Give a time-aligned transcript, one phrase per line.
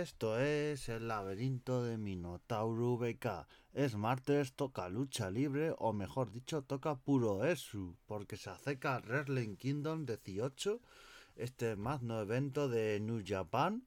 [0.00, 3.48] Esto es el laberinto de Minotauro VK.
[3.72, 9.56] Es martes, toca lucha libre, o mejor dicho, toca puro ESU, porque se acerca Wrestling
[9.56, 10.80] Kingdom 18,
[11.36, 13.82] este magno evento de New Japan.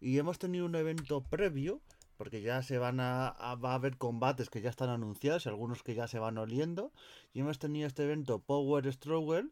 [0.00, 1.80] Y hemos tenido un evento previo,
[2.16, 5.84] porque ya se van a, a- va a haber combates que ya están anunciados, algunos
[5.84, 6.92] que ya se van oliendo.
[7.34, 9.48] Y hemos tenido este evento Power Struggle.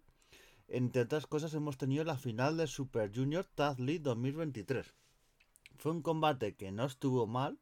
[0.67, 4.95] Entre otras cosas, hemos tenido la final de Super Junior Tag League 2023.
[5.81, 7.59] Fue un combate que no estuvo mal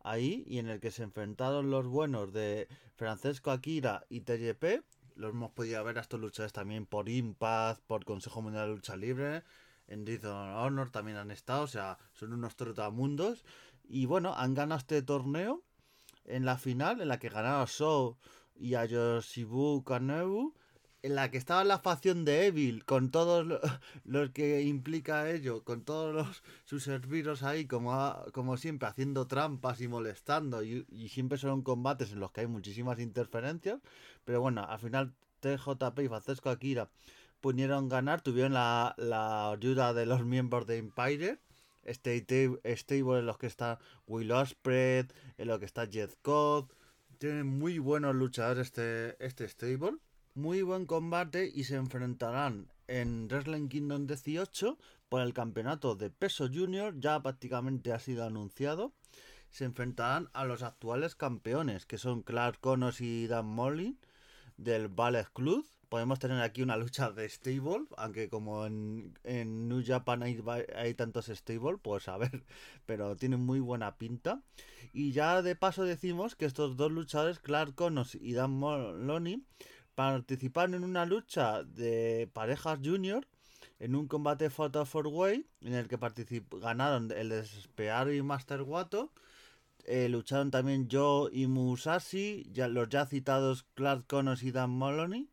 [0.00, 4.84] ahí y en el que se enfrentaron los buenos de Francesco Akira y TJP.
[5.16, 8.96] Los hemos podido ver a estos luchadores también por Impact, por Consejo Mundial de Lucha
[8.96, 9.44] Libre.
[9.86, 13.46] En of Honor también han estado, o sea, son unos trotamundos.
[13.82, 15.62] Y bueno, han ganado este torneo
[16.26, 18.18] en la final, en la que ganaron a Show
[18.54, 20.52] y a Yoshibu Kanebu.
[21.04, 23.60] En la que estaba la facción de Evil, con todos lo-
[24.06, 27.92] los que implica ello, con todos los, sus serviros ahí, como,
[28.32, 30.62] como siempre, haciendo trampas y molestando.
[30.64, 33.80] Y, siempre son combates en los que hay muchísimas interferencias.
[34.24, 36.88] Pero bueno, al final TJP y Francesco Akira
[37.42, 38.94] pudieron ganar, tuvieron la,
[39.52, 41.38] ayuda de los miembros de Empire.
[42.00, 42.16] Ta-
[42.76, 46.68] stable en los que está Will Ospreay, en lo que está Jet Code.
[47.18, 49.98] Tiene muy buenos luchadores este, este stable.
[50.36, 54.76] Muy buen combate y se enfrentarán en Wrestling Kingdom 18
[55.08, 56.98] por el campeonato de peso junior.
[56.98, 58.92] Ya prácticamente ha sido anunciado.
[59.50, 63.96] Se enfrentarán a los actuales campeones que son Clark Connors y Dan Molin
[64.56, 65.68] del Ballet Club.
[65.88, 70.42] Podemos tener aquí una lucha de stable, aunque como en, en New Japan hay,
[70.74, 72.42] hay tantos stable, pues a ver,
[72.86, 74.42] pero tienen muy buena pinta.
[74.92, 79.44] Y ya de paso decimos que estos dos luchadores, Clark Connors y Dan Moloney,
[79.94, 83.26] participaron en una lucha de parejas junior
[83.78, 85.98] en un combate Photo for Way en el que
[86.60, 89.12] ganaron el Despear y Master Wato.
[89.84, 95.28] Eh, lucharon también Joe y Musashi, ya, los ya citados Clark Connors y Dan Moloney,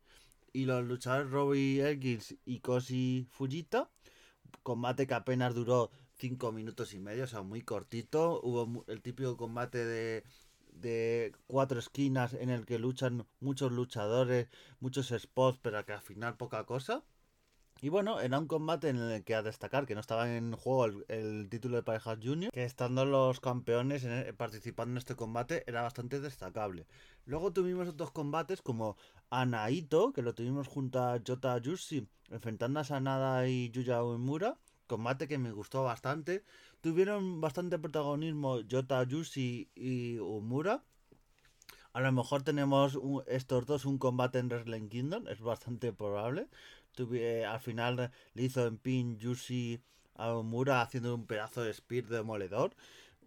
[0.52, 3.88] y los luchadores Robbie Elkins y Koshi Fujita.
[4.62, 8.40] Combate que apenas duró 5 minutos y medio, o sea, muy cortito.
[8.42, 10.24] Hubo el típico combate de,
[10.82, 14.48] de cuatro esquinas en el que luchan muchos luchadores,
[14.80, 17.02] muchos spots, pero que al final poca cosa.
[17.80, 20.84] Y bueno, era un combate en el que a destacar que no estaba en juego
[20.84, 25.64] el, el título de parejas junior, que estando los campeones en participando en este combate
[25.66, 26.86] era bastante destacable.
[27.24, 28.96] Luego tuvimos otros combates como
[29.30, 34.58] Anaito, que lo tuvimos junto a Jota Yushi, enfrentando a Sanada y Yuya Uemura,
[34.92, 36.44] combate que me gustó bastante.
[36.82, 40.82] Tuvieron bastante protagonismo Jota Yushi y Umura.
[41.94, 46.48] A lo mejor tenemos un- estos dos un combate en Wrestling Kingdom, es bastante probable.
[46.96, 49.80] Tuvi- eh, al final le hizo en pin Yushi
[50.14, 52.70] a Omura haciendo un pedazo de spear demoledor.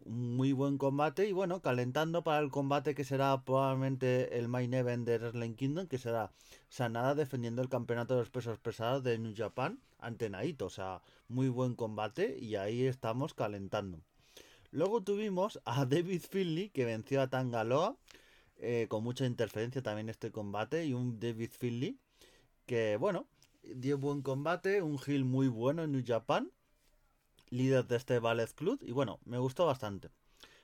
[0.05, 5.03] Muy buen combate y bueno, calentando para el combate que será probablemente el main event
[5.03, 6.31] de Wrestling Kingdom, que será
[6.69, 10.67] Sanada defendiendo el campeonato de los pesos pesados de New Japan ante Naito.
[10.67, 13.99] O sea, muy buen combate y ahí estamos calentando.
[14.69, 17.97] Luego tuvimos a David Finley que venció a Tangaloa
[18.57, 21.97] eh, con mucha interferencia también este combate y un David Finley
[22.67, 23.25] que bueno,
[23.63, 26.51] dio buen combate, un heel muy bueno en New Japan,
[27.49, 30.09] líder de este Ballet Club y bueno, me gustó bastante.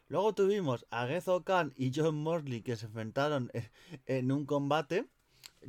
[0.08, 3.70] Luego tuvimos a Gezo Khan y John Mosley que se enfrentaron en,
[4.08, 5.06] en un combate.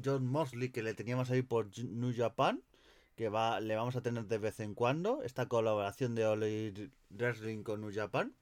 [0.04, 2.62] John Mosley que le teníamos ahí por New Japan,
[3.14, 7.62] que va, le vamos a tener de vez en cuando, esta colaboración de All Wrestling
[7.62, 8.34] con New Japan.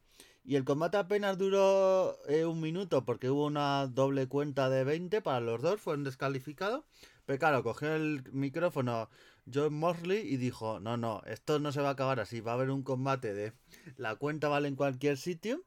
[0.42, 5.20] Y el combate apenas duró eh, un minuto porque hubo una doble cuenta de 20
[5.20, 6.84] para los dos, fueron descalificados.
[7.26, 9.10] Pero claro, cogió el micrófono
[9.52, 12.54] John Mosley y dijo, no, no, esto no se va a acabar así, va a
[12.54, 13.52] haber un combate de
[13.96, 15.64] la cuenta vale en cualquier sitio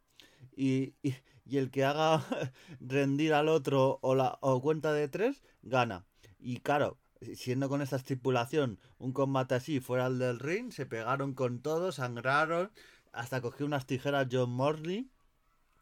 [0.55, 1.16] y, y-
[1.57, 2.23] el que haga
[2.79, 6.05] rendir al otro o, la, o cuenta de tres, gana.
[6.39, 6.99] Y claro,
[7.35, 11.91] siendo con esta estipulación un combate así fuera el del ring, se pegaron con todo,
[11.91, 12.71] sangraron,
[13.13, 15.12] hasta cogió unas tijeras John Mosley.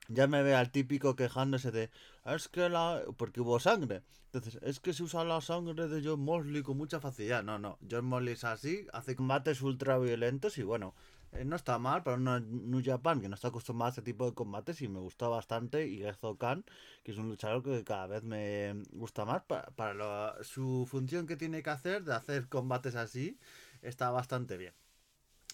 [0.07, 1.89] Ya me ve al típico quejándose de
[2.25, 4.03] es que la porque hubo sangre.
[4.33, 7.43] Entonces, es que se usa la sangre de John Mosley con mucha facilidad.
[7.43, 7.77] No, no.
[7.89, 10.95] John Mosley es así, hace combates ultra violentos y bueno,
[11.33, 14.25] eh, no está mal para una New Japan que no está acostumbrada a este tipo
[14.25, 15.87] de combates y me gustó bastante.
[15.87, 16.63] Y Gezo Khan,
[17.03, 21.27] que es un luchador que cada vez me gusta más para, para lo- su función
[21.27, 23.37] que tiene que hacer de hacer combates así,
[23.81, 24.73] está bastante bien.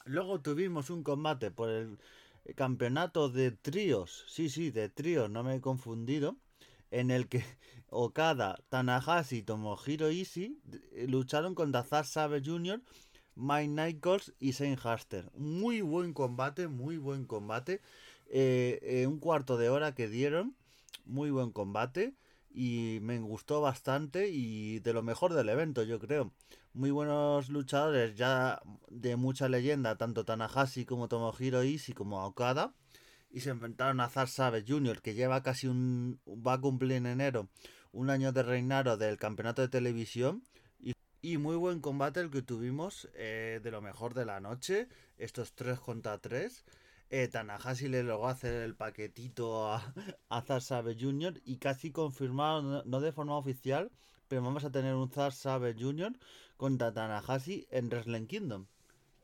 [0.05, 1.97] Luego tuvimos un combate por el
[2.55, 4.25] campeonato de tríos.
[4.27, 6.37] Sí, sí, de tríos, no me he confundido.
[6.91, 7.43] En el que
[7.89, 10.59] Okada, Tanahashi y Tomohiro Ishii
[10.93, 12.81] eh, lucharon contra Zack Sabre Jr.
[13.35, 15.29] Mike Nichols y Saint Haster.
[15.35, 17.81] Muy buen combate, muy buen combate.
[18.27, 20.55] Eh, eh, un cuarto de hora que dieron.
[21.05, 22.15] Muy buen combate.
[22.59, 26.33] Y me gustó bastante y de lo mejor del evento, yo creo.
[26.73, 32.73] Muy buenos luchadores, ya de mucha leyenda, tanto Tanahashi como Tomohiro Ishii como Okada.
[33.29, 36.19] Y se enfrentaron a Zack Sabe Jr., que lleva casi un.
[36.25, 37.47] va a cumplir en enero
[37.91, 40.41] un año de reinado del campeonato de televisión.
[41.21, 44.87] Y, muy buen combate el que tuvimos eh, de lo mejor de la noche.
[45.19, 46.65] Estos 3 contra 3.
[47.09, 49.93] Eh, Tanahashi le logró hacer el paquetito a,
[50.29, 51.41] a Zack Jr.
[51.45, 53.91] y casi confirmado, no, de forma oficial,
[54.27, 56.11] pero vamos a tener un Zack Sabe Jr.
[56.57, 58.65] contra Tanahashi en Wrestling Kingdom.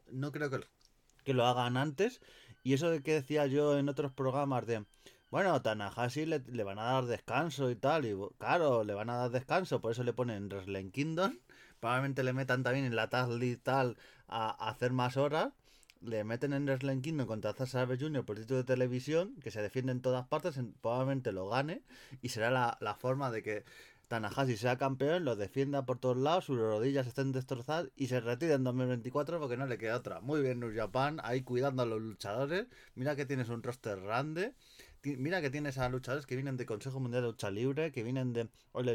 [0.10, 0.62] No creo que,
[1.26, 2.22] que lo hagan antes.
[2.64, 4.86] Y eso de que decía yo en otros programas de,
[5.30, 9.18] bueno, Tanahashi le, le van a dar descanso y tal, y claro, le van a
[9.18, 11.38] dar descanso, por eso le ponen Wrestling Kingdom.
[11.82, 13.98] Probablemente le metan también en la Tag y tal
[14.30, 15.52] a, a hacer más horas
[16.06, 18.26] le meten en Wrestling Kingdom contra Zack Jr.
[18.26, 21.84] por título de televisión, que se defiende en todas partes, probablemente lo gane,
[22.22, 23.64] y será la, forma de que
[24.08, 28.54] Tanahashi sea campeón, lo defienda por todos lados, sus rodillas estén destrozadas y se retire
[28.54, 30.22] en 2024 porque no le queda otra.
[30.22, 32.68] Muy bien, New Japan, ahí cuidando a los luchadores.
[32.96, 34.54] Mira que tienes un roster grande
[35.04, 38.34] mira que tienes a luchadores que vienen de Consejo Mundial de Lucha Libre, que vienen
[38.34, 38.86] de All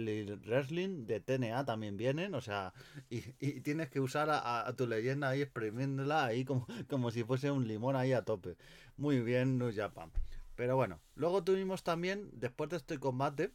[0.47, 2.73] Wrestling, de TNA también vienen, o sea,
[3.11, 3.21] y,
[3.61, 7.97] tienes que usar a, tu leyenda ahí exprimiéndola ahí como, como si fuese un limón
[7.97, 8.57] ahí a tope.
[8.97, 10.11] Muy bien, New Japan.
[10.55, 13.53] Pero bueno, luego tuvimos también, después de este combate,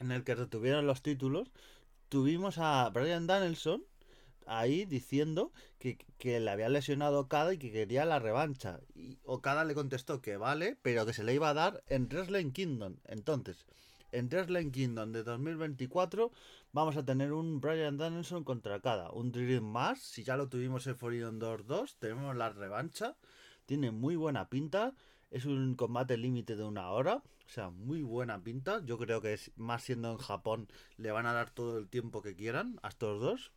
[0.00, 1.52] en el que retuvieron los títulos,
[2.08, 3.84] tuvimos a Brian Danielson,
[4.46, 5.98] ahí diciendo que,
[6.40, 8.80] le había lesionado Okada y que quería la revancha.
[8.94, 12.52] Y Okada le contestó que vale, pero que se le iba a dar en Wrestling
[12.52, 12.96] Kingdom.
[13.04, 13.66] Entonces,
[14.12, 16.30] en Wrestling Kingdom de 2024
[16.72, 19.10] vamos a tener un Brian Danielson contra Okada.
[19.12, 23.16] Un Dream más, si ya lo tuvimos en Forbidden Door 2, tenemos la revancha.
[23.66, 24.94] Tiene muy buena pinta.
[25.30, 27.22] Es un combate límite de una hora.
[27.46, 28.82] O sea, muy buena pinta.
[28.84, 32.22] Yo creo que es, más siendo en Japón, le van a dar todo el tiempo
[32.22, 33.52] que quieran a estos dos.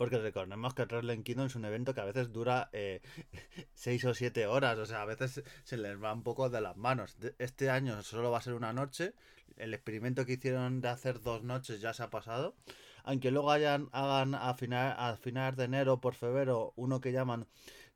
[0.00, 4.14] Porque recordemos que Wrestling Kingdom es un evento que a veces dura 6 eh, o
[4.14, 7.18] 7 horas, o sea, a veces se les va un poco de las manos.
[7.36, 9.12] Este año solo va a ser una noche,
[9.58, 12.56] el experimento que hicieron de hacer dos noches ya se ha pasado,
[13.04, 17.46] aunque luego hayan, hagan a, final, a finales de enero por febrero uno que llaman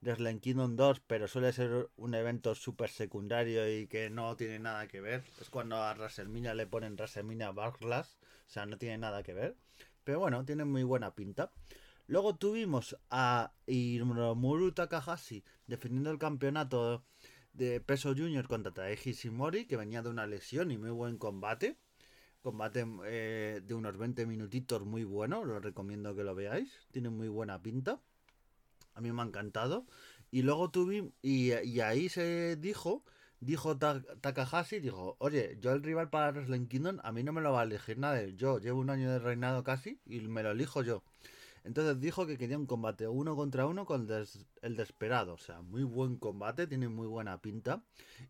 [0.03, 4.89] Wrestling Kingdom 2, pero suele ser un evento súper secundario y que no tiene nada
[4.89, 5.25] que ver.
[5.41, 9.57] Es cuando a WrestleMania le ponen WrestleMania Backlash, o sea, no tiene nada que ver.
[10.05, 11.51] Pero bueno, tiene muy buena pinta.
[12.07, 17.03] Luego tuvimos a Hiromu Takahashi defendiendo el campeonato
[17.55, 21.79] de peso junior contra Taeji Shimori, que venía de una lesión y muy buen combate.
[22.43, 26.87] Combate eh, de unos 20 minutitos muy bueno, lo recomiendo que lo veáis.
[26.91, 28.01] Tiene muy buena pinta.
[28.93, 29.87] A mí me ha encantado.
[30.31, 33.03] Y luego tuvimos, y, ahí se dijo,
[33.41, 37.53] dijo Takahashi, dijo, oye, yo el rival para Wrestling Kingdom, a mí no me lo
[37.53, 38.35] va a elegir nadie.
[38.37, 41.03] Yo llevo un año de reinado casi y me lo elijo yo.
[41.65, 44.07] Entonces dijo que quería un combate uno contra uno con
[44.63, 45.33] el desesperado.
[45.33, 47.83] O sea, muy buen combate, tiene muy buena pinta.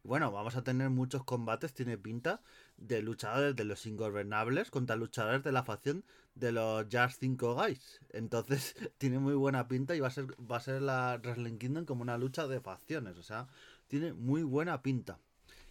[0.05, 2.43] Y bueno, vamos a tener muchos combates, tiene pinta
[2.77, 6.05] de luchadores de los ingobernables contra luchadores de la facción
[6.37, 8.01] de los Jazz 5 Guys.
[8.11, 11.87] Entonces tiene muy buena pinta y va a ser, va a ser la Wrestling Kingdom
[11.87, 13.19] como una lucha de facciones.
[13.19, 13.49] O sea,
[13.89, 15.19] tiene muy buena pinta.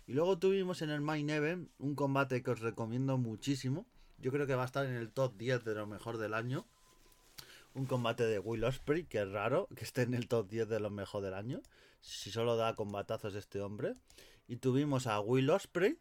[0.05, 3.85] Y luego tuvimos en el Main Event un combate que os recomiendo muchísimo.
[4.17, 6.65] Yo creo que va a estar en el top 10 de lo mejor del año
[7.73, 10.79] un combate de Will Osprey, que es raro que esté en el top 10 de
[10.79, 11.61] los mejor del año,
[12.01, 13.95] si solo da combatazos este hombre.
[14.47, 15.97] Y tuvimos a Will Osprey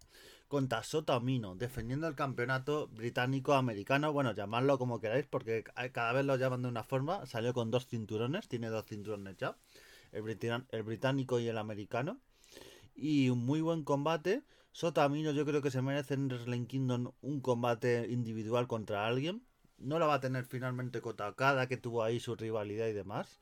[0.49, 6.37] contra Sota Mino, defendiendo el campeonato británico-americano, bueno, llamadlo como queráis, porque cada vez lo
[6.37, 9.57] llaman de una forma, salió con dos cinturones, tiene dos cinturones ya,
[10.11, 12.19] el, el británico y el americano.
[12.95, 14.43] Y un muy buen combate.
[14.73, 19.43] Sota Mino yo creo que se merece en Wrestling Kingdom un combate individual contra alguien
[19.83, 23.41] no la va a tener finalmente contra Kada, que tuvo ahí su rivalidad y demás.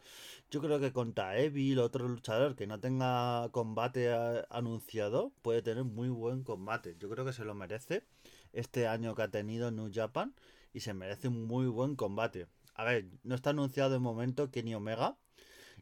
[0.51, 4.13] Yo creo que contra Evil, otro luchador que no tenga combate
[4.51, 6.97] anunciado, puede tener muy buen combate.
[6.99, 8.05] Yo creo que se lo merece
[8.53, 10.35] este año que ha tenido New Japan
[10.73, 12.47] y se merece un muy buen combate.
[12.75, 15.17] A ver, no está anunciado de momento Kenny Omega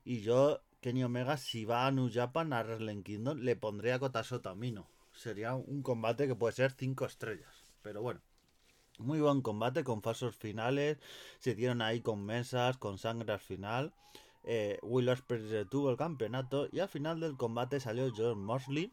[0.05, 3.99] y yo, Kenny Omega, si va a New Japan a Wrestling Kingdom, le pondría a
[3.99, 4.89] Kotaso Tamino.
[5.13, 7.67] Sería un combate que puede ser 5 estrellas.
[7.83, 8.21] Pero bueno,
[8.99, 10.99] muy buen combate con falsos finales.
[11.39, 13.93] Se dieron ahí con mesas, con sangre al final.
[14.45, 18.93] Eh, Will Ospreay retuvo el campeonato y al final del combate salió John Mosley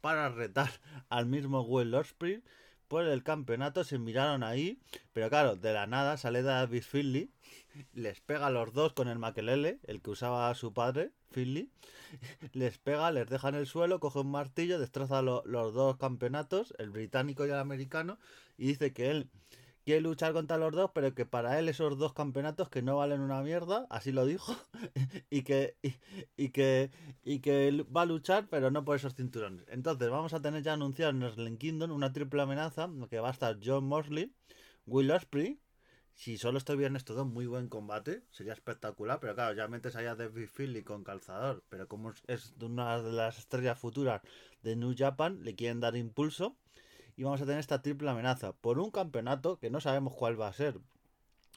[0.00, 0.70] para retar
[1.08, 2.42] al mismo Will Ospreay
[2.88, 4.80] por el campeonato, se miraron ahí,
[5.12, 7.30] pero claro, de la nada sale David Finley,
[7.94, 11.70] les pega a los dos con el maquelele, el que usaba su padre, Finley,
[12.52, 16.90] les pega, les deja en el suelo, coge un martillo, destroza los dos campeonatos, el
[16.90, 18.18] británico y el americano,
[18.56, 19.30] y dice que él
[19.86, 23.20] quiere luchar contra los dos, pero que para él esos dos campeonatos que no valen
[23.20, 24.56] una mierda, así lo dijo,
[25.30, 25.76] y que,
[26.36, 26.90] y, que,
[27.22, 29.64] y que va a luchar, pero no por esos cinturones.
[29.68, 33.32] Entonces wrestling a tener ya anunciado en Wrestling Kingdom una triple amenaza, que va a
[33.32, 34.34] estar John Mosley,
[34.86, 35.60] Will Ospreay,
[36.16, 39.94] si solo estoy bien esto dos, muy buen combate, sería espectacular, pero claro, ya metes
[39.94, 44.22] allá David Philly con calzador, pero como es una de las estrellas futuras
[44.62, 46.56] de New Japan, le quieren dar impulso
[47.16, 50.48] y vamos a tener esta triple amenaza por un campeonato que no sabemos cuál va
[50.48, 50.78] a ser.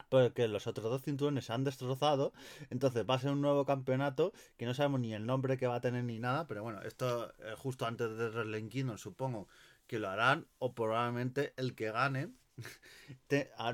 [0.08, 2.32] Porque los otros dos cinturones se han destrozado.
[2.70, 5.76] Entonces va a ser un nuevo campeonato que no sabemos ni el nombre que va
[5.76, 6.48] a tener ni nada.
[6.48, 9.48] Pero bueno, esto eh, justo antes de Wrestling Kingdom supongo
[9.88, 10.48] que lo harán.
[10.58, 12.32] O probablemente el que gane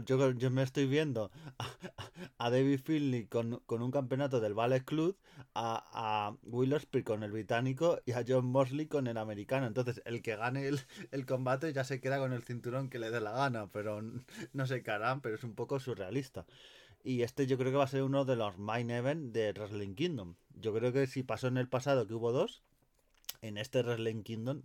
[0.05, 1.31] yo, me estoy viendo
[2.37, 5.17] a, David Finley con, un campeonato del Ballet Club,
[5.53, 9.67] a, a Will con el británico y a John Mosley con el americano.
[9.67, 10.67] Entonces, el que gane
[11.11, 14.01] el, combate ya se queda con el cinturón que le dé la gana, pero
[14.53, 16.45] no sé qué harán, pero es un poco surrealista.
[17.03, 19.93] Y este yo creo que va a ser uno de los main event de Wrestling
[19.93, 20.35] Kingdom.
[20.55, 22.63] Yo creo que si pasó en el pasado que hubo dos,
[23.41, 24.63] en este Wrestling Kingdom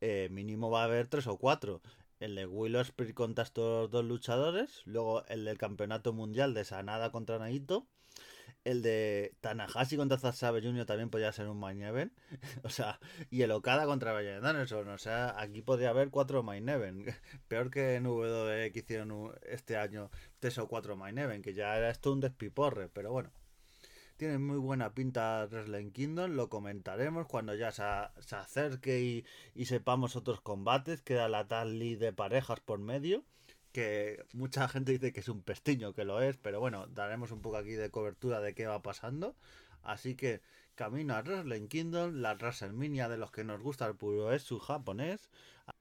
[0.00, 1.82] eh, mínimo va a haber tres o cuatro
[2.20, 7.10] el de Will Ospreay contra estos dos luchadores, luego el del campeonato mundial de Sanada
[7.10, 7.86] contra Naito,
[8.64, 10.84] el de Tanahashi contra Zack Jr.
[10.84, 12.12] también podría ser un main event,
[12.62, 13.00] o sea,
[13.30, 17.08] y el Okada contra Danielson, o sea, aquí podría haber cuatro main event,
[17.48, 21.76] peor que en WWE que hicieron este año tres o cuatro main event, que ya
[21.76, 23.30] era esto un despiporre, pero bueno.
[24.20, 29.24] Tiene muy buena pinta Wrestling Kingdom, lo comentaremos cuando ya se, acerque
[29.54, 31.00] y, sepamos otros combates.
[31.00, 33.24] Queda la tal de parejas por medio,
[33.72, 37.40] que mucha gente dice que es un pestiño, que lo es, pero bueno, daremos un
[37.40, 39.36] poco aquí de cobertura de qué va pasando.
[39.82, 40.42] Así que
[40.74, 44.58] camino a Wrestling Kingdom, la WrestleMania de los que nos gusta el puro es su
[44.58, 45.30] japonés.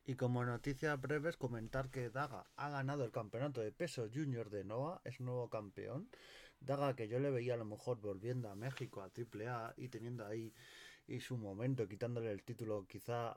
[0.06, 4.64] Y como noticia breves, comentar que Daga ha ganado el campeonato de peso junior de
[4.64, 6.08] Noah, es nuevo campeón.
[6.60, 10.26] Daga que yo le veía a lo mejor volviendo a México a AAA y teniendo
[10.26, 10.54] ahí
[11.10, 13.32] y su momento, quitándole el título quizá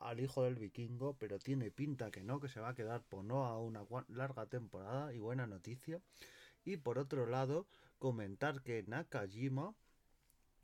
[0.00, 3.24] al hijo del vikingo, pero tiene pinta que no, que se va a quedar por
[3.24, 6.00] no a una larga temporada y buena noticia.
[6.64, 7.66] Y por otro lado,
[8.00, 9.74] comentar que Nakajima,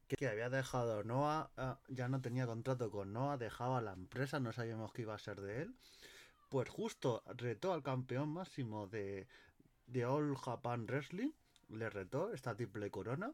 [0.08, 4.52] que había dejado Noah, ah, ya no tenía contrato con Noah, dejaba la empresa, no
[4.52, 5.74] sabíamos qué iba a ser de él.
[6.48, 9.28] Pues justo retó al campeón máximo de,
[9.86, 11.30] de All Japan Wrestling
[11.74, 13.32] le retó esta triple corona.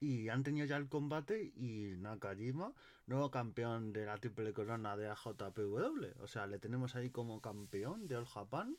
[0.00, 2.72] Y han tenido ya el combate y Nakajima,
[3.06, 6.22] nuevo campeón de la triple corona de AJPW.
[6.22, 8.76] O sea, le tenemos ahí como campeón de All Japan.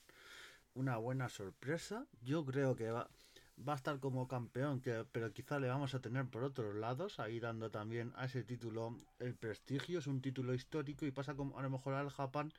[0.73, 2.07] Una buena sorpresa.
[2.21, 3.09] Yo creo que va,
[3.67, 7.19] va a estar como campeón, que, pero quizá le vamos a tener por otros lados,
[7.19, 9.99] ahí dando también a ese título el prestigio.
[9.99, 12.51] Es un título histórico y pasa como, a lo mejor al Japan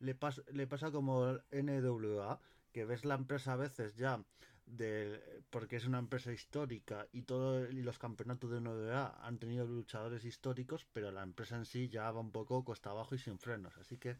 [0.00, 0.16] le,
[0.52, 2.40] le pasa como NWA,
[2.72, 4.22] que ves la empresa a veces ya
[4.66, 10.24] de, porque es una empresa histórica y todos los campeonatos de NBA han tenido luchadores
[10.24, 13.76] históricos, pero la empresa en sí ya va un poco costa abajo y sin frenos.
[13.78, 14.16] Así que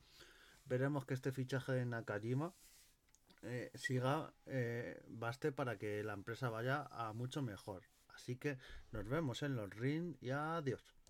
[0.66, 2.54] veremos que este fichaje de Nakajima
[3.42, 7.82] eh, siga, eh, baste para que la empresa vaya a mucho mejor.
[8.08, 8.58] Así que
[8.92, 11.01] nos vemos en los ring y adiós.